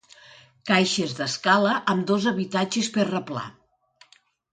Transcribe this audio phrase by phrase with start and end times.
[0.69, 3.45] Caixes d'escala amb dos habitatges per replà.